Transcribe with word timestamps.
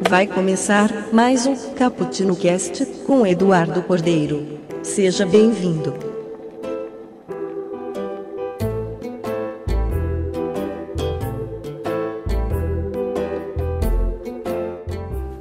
vai 0.00 0.26
começar 0.26 1.12
mais 1.12 1.46
um 1.46 1.74
Cappuccino 1.74 2.34
Cast 2.36 2.84
com 3.06 3.26
Eduardo 3.26 3.82
Cordeiro. 3.82 4.58
Seja 4.82 5.24
bem-vindo. 5.24 5.94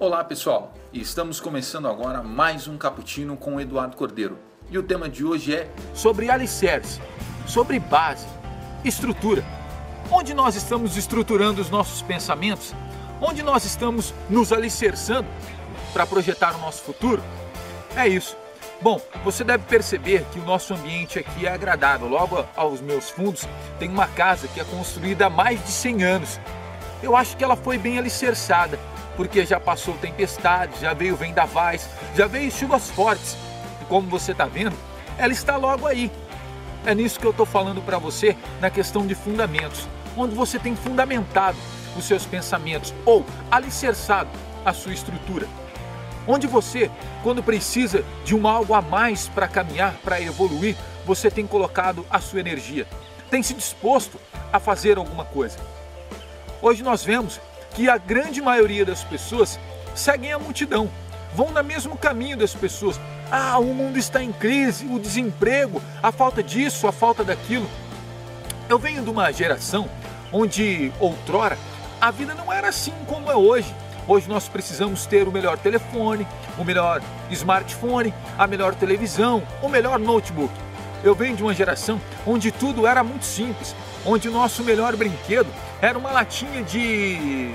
Olá 0.00 0.24
pessoal, 0.24 0.72
estamos 0.92 1.40
começando 1.40 1.86
agora 1.86 2.22
mais 2.22 2.66
um 2.66 2.78
Cappuccino 2.78 3.36
com 3.36 3.60
Eduardo 3.60 3.96
Cordeiro. 3.96 4.38
E 4.70 4.78
o 4.78 4.82
tema 4.82 5.08
de 5.08 5.24
hoje 5.24 5.54
é 5.54 5.70
sobre 5.94 6.30
alicerce, 6.30 7.00
sobre 7.46 7.78
base, 7.78 8.26
estrutura. 8.84 9.44
Onde 10.10 10.32
nós 10.32 10.56
estamos 10.56 10.96
estruturando 10.96 11.60
os 11.60 11.68
nossos 11.68 12.00
pensamentos? 12.00 12.74
Onde 13.20 13.42
nós 13.42 13.64
estamos 13.64 14.14
nos 14.30 14.52
alicerçando 14.52 15.28
para 15.92 16.06
projetar 16.06 16.54
o 16.54 16.58
nosso 16.58 16.82
futuro? 16.82 17.22
É 17.96 18.06
isso. 18.06 18.36
Bom, 18.80 19.00
você 19.24 19.42
deve 19.42 19.64
perceber 19.64 20.24
que 20.30 20.38
o 20.38 20.44
nosso 20.44 20.72
ambiente 20.72 21.18
aqui 21.18 21.46
é 21.46 21.52
agradável. 21.52 22.06
Logo 22.06 22.44
aos 22.54 22.80
meus 22.80 23.10
fundos 23.10 23.44
tem 23.78 23.88
uma 23.88 24.06
casa 24.06 24.46
que 24.46 24.60
é 24.60 24.64
construída 24.64 25.26
há 25.26 25.30
mais 25.30 25.62
de 25.64 25.70
100 25.70 26.04
anos. 26.04 26.40
Eu 27.02 27.16
acho 27.16 27.36
que 27.36 27.42
ela 27.42 27.56
foi 27.56 27.76
bem 27.76 27.98
alicerçada, 27.98 28.78
porque 29.16 29.44
já 29.44 29.58
passou 29.58 29.94
tempestade, 29.94 30.80
já 30.80 30.94
veio 30.94 31.16
vendavais, 31.16 31.88
já 32.14 32.28
veio 32.28 32.52
chuvas 32.52 32.88
fortes. 32.88 33.36
E 33.82 33.84
como 33.86 34.08
você 34.08 34.30
está 34.30 34.46
vendo, 34.46 34.76
ela 35.16 35.32
está 35.32 35.56
logo 35.56 35.86
aí. 35.86 36.10
É 36.86 36.94
nisso 36.94 37.18
que 37.18 37.26
eu 37.26 37.32
estou 37.32 37.46
falando 37.46 37.82
para 37.82 37.98
você 37.98 38.36
na 38.60 38.70
questão 38.70 39.04
de 39.04 39.16
fundamentos 39.16 39.88
onde 40.16 40.34
você 40.34 40.58
tem 40.58 40.74
fundamentado 40.74 41.56
os 41.96 42.04
seus 42.04 42.24
pensamentos 42.24 42.94
ou 43.04 43.24
alicerçado 43.50 44.30
a 44.64 44.72
sua 44.72 44.92
estrutura. 44.92 45.46
Onde 46.26 46.46
você, 46.46 46.90
quando 47.22 47.42
precisa 47.42 48.04
de 48.24 48.34
um 48.34 48.46
algo 48.46 48.74
a 48.74 48.82
mais 48.82 49.28
para 49.28 49.48
caminhar, 49.48 49.94
para 50.04 50.20
evoluir, 50.20 50.76
você 51.06 51.30
tem 51.30 51.46
colocado 51.46 52.04
a 52.10 52.20
sua 52.20 52.40
energia, 52.40 52.86
tem 53.30 53.42
se 53.42 53.54
disposto 53.54 54.20
a 54.52 54.60
fazer 54.60 54.98
alguma 54.98 55.24
coisa. 55.24 55.58
Hoje 56.60 56.82
nós 56.82 57.02
vemos 57.02 57.40
que 57.74 57.88
a 57.88 57.96
grande 57.96 58.42
maioria 58.42 58.84
das 58.84 59.02
pessoas 59.04 59.58
seguem 59.94 60.32
a 60.32 60.38
multidão, 60.38 60.90
vão 61.34 61.50
no 61.50 61.64
mesmo 61.64 61.96
caminho 61.96 62.36
das 62.36 62.54
pessoas. 62.54 63.00
Ah, 63.30 63.58
o 63.58 63.74
mundo 63.74 63.98
está 63.98 64.22
em 64.22 64.32
crise, 64.32 64.86
o 64.86 64.98
desemprego, 64.98 65.80
a 66.02 66.10
falta 66.10 66.42
disso, 66.42 66.86
a 66.86 66.92
falta 66.92 67.24
daquilo. 67.24 67.68
Eu 68.68 68.78
venho 68.78 69.02
de 69.02 69.10
uma 69.10 69.32
geração 69.32 69.88
onde 70.32 70.92
outrora 71.00 71.56
a 72.00 72.10
vida 72.10 72.34
não 72.34 72.52
era 72.52 72.68
assim 72.68 72.92
como 73.06 73.30
é 73.30 73.36
hoje. 73.36 73.74
Hoje 74.06 74.28
nós 74.28 74.48
precisamos 74.48 75.04
ter 75.04 75.28
o 75.28 75.32
melhor 75.32 75.58
telefone, 75.58 76.26
o 76.56 76.64
melhor 76.64 77.02
smartphone, 77.30 78.14
a 78.38 78.46
melhor 78.46 78.74
televisão, 78.74 79.42
o 79.62 79.68
melhor 79.68 79.98
notebook. 79.98 80.52
Eu 81.04 81.14
venho 81.14 81.36
de 81.36 81.42
uma 81.42 81.52
geração 81.52 82.00
onde 82.26 82.50
tudo 82.50 82.86
era 82.86 83.04
muito 83.04 83.24
simples, 83.24 83.74
onde 84.06 84.28
o 84.28 84.32
nosso 84.32 84.64
melhor 84.64 84.96
brinquedo 84.96 85.48
era 85.80 85.98
uma 85.98 86.10
latinha 86.10 86.62
de 86.62 87.54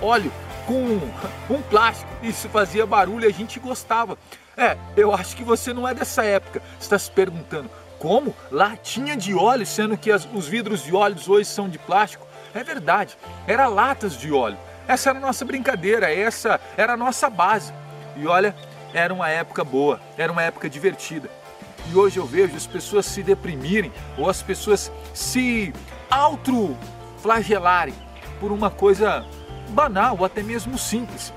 óleo 0.00 0.32
com 0.66 1.00
um 1.52 1.62
plástico. 1.62 2.10
Isso 2.22 2.48
fazia 2.48 2.86
barulho 2.86 3.24
e 3.24 3.28
a 3.28 3.32
gente 3.32 3.58
gostava. 3.58 4.16
É, 4.56 4.76
eu 4.96 5.12
acho 5.12 5.36
que 5.36 5.42
você 5.42 5.72
não 5.72 5.86
é 5.86 5.94
dessa 5.94 6.24
época. 6.24 6.62
Você 6.78 6.84
está 6.84 6.98
se 6.98 7.10
perguntando, 7.10 7.68
como? 7.98 8.34
Latinha 8.52 9.16
de 9.16 9.34
óleo, 9.34 9.66
sendo 9.66 9.96
que 9.96 10.12
as, 10.12 10.28
os 10.32 10.46
vidros 10.46 10.84
de 10.84 10.94
óleos 10.94 11.28
hoje 11.28 11.46
são 11.46 11.68
de 11.68 11.78
plástico? 11.78 12.27
É 12.54 12.64
verdade, 12.64 13.16
era 13.46 13.66
latas 13.66 14.16
de 14.16 14.32
óleo. 14.32 14.58
Essa 14.86 15.10
era 15.10 15.18
a 15.18 15.22
nossa 15.22 15.44
brincadeira, 15.44 16.12
essa 16.12 16.60
era 16.76 16.94
a 16.94 16.96
nossa 16.96 17.28
base. 17.28 17.72
E 18.16 18.26
olha, 18.26 18.54
era 18.92 19.12
uma 19.12 19.28
época 19.28 19.62
boa, 19.62 20.00
era 20.16 20.32
uma 20.32 20.42
época 20.42 20.68
divertida. 20.68 21.28
E 21.90 21.94
hoje 21.96 22.18
eu 22.18 22.26
vejo 22.26 22.56
as 22.56 22.66
pessoas 22.66 23.06
se 23.06 23.22
deprimirem 23.22 23.92
ou 24.16 24.28
as 24.28 24.42
pessoas 24.42 24.90
se 25.14 25.72
auto-flagelarem 26.10 27.94
por 28.40 28.50
uma 28.50 28.70
coisa 28.70 29.24
banal 29.70 30.16
ou 30.18 30.24
até 30.24 30.42
mesmo 30.42 30.78
simples. 30.78 31.32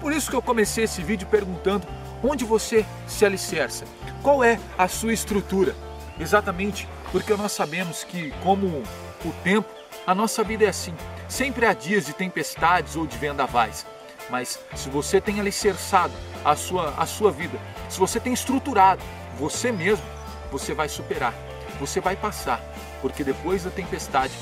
Por 0.00 0.12
isso 0.12 0.30
que 0.30 0.36
eu 0.36 0.42
comecei 0.42 0.84
esse 0.84 1.02
vídeo 1.02 1.26
perguntando 1.28 1.86
onde 2.22 2.44
você 2.44 2.84
se 3.06 3.24
alicerça, 3.24 3.84
qual 4.22 4.44
é 4.44 4.58
a 4.76 4.88
sua 4.88 5.12
estrutura. 5.12 5.74
Exatamente 6.18 6.86
porque 7.10 7.34
nós 7.34 7.52
sabemos 7.52 8.04
que, 8.04 8.30
como 8.42 8.82
o 9.24 9.32
tempo, 9.42 9.68
a 10.06 10.14
nossa 10.14 10.42
vida 10.42 10.64
é 10.64 10.68
assim. 10.68 10.94
Sempre 11.28 11.66
há 11.66 11.72
dias 11.72 12.06
de 12.06 12.12
tempestades 12.12 12.96
ou 12.96 13.06
de 13.06 13.16
vendavais. 13.16 13.86
Mas 14.28 14.58
se 14.74 14.88
você 14.88 15.20
tem 15.20 15.40
alicerçado 15.40 16.14
a 16.44 16.54
sua, 16.54 16.94
a 16.96 17.06
sua 17.06 17.30
vida, 17.30 17.58
se 17.88 17.98
você 17.98 18.20
tem 18.20 18.32
estruturado 18.32 19.02
você 19.40 19.72
mesmo, 19.72 20.04
você 20.52 20.74
vai 20.74 20.86
superar, 20.86 21.32
você 21.78 21.98
vai 21.98 22.14
passar, 22.14 22.60
porque 23.00 23.24
depois 23.24 23.64
da 23.64 23.70
tempestade 23.70 24.34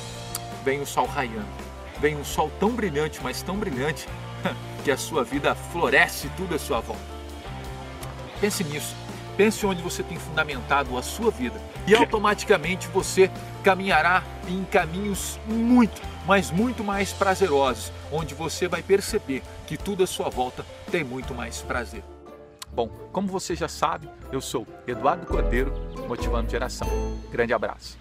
vem 0.64 0.80
o 0.80 0.86
sol 0.86 1.06
raiando, 1.06 1.46
vem 2.00 2.16
um 2.16 2.24
sol 2.24 2.50
tão 2.58 2.70
brilhante, 2.70 3.20
mas 3.22 3.40
tão 3.42 3.56
brilhante, 3.56 4.08
que 4.84 4.90
a 4.90 4.96
sua 4.96 5.22
vida 5.22 5.54
floresce 5.54 6.28
tudo 6.36 6.56
à 6.56 6.58
sua 6.58 6.80
volta. 6.80 7.02
Pense 8.40 8.64
nisso. 8.64 8.94
Pense 9.38 9.64
onde 9.64 9.80
você 9.80 10.02
tem 10.02 10.18
fundamentado 10.18 10.98
a 10.98 11.02
sua 11.02 11.30
vida 11.30 11.62
e 11.86 11.94
automaticamente 11.94 12.88
você 12.88 13.30
caminhará 13.62 14.24
em 14.48 14.64
caminhos 14.64 15.38
muito, 15.46 16.02
mas 16.26 16.50
muito 16.50 16.82
mais 16.82 17.12
prazerosos, 17.12 17.92
onde 18.10 18.34
você 18.34 18.66
vai 18.66 18.82
perceber 18.82 19.44
que 19.64 19.76
tudo 19.76 20.02
à 20.02 20.08
sua 20.08 20.28
volta 20.28 20.66
tem 20.90 21.04
muito 21.04 21.36
mais 21.36 21.62
prazer. 21.62 22.02
Bom, 22.72 22.88
como 23.12 23.28
você 23.28 23.54
já 23.54 23.68
sabe, 23.68 24.08
eu 24.32 24.40
sou 24.40 24.66
Eduardo 24.88 25.24
Cordeiro, 25.24 25.72
motivando 26.08 26.50
geração. 26.50 26.88
Grande 27.30 27.52
abraço. 27.52 27.96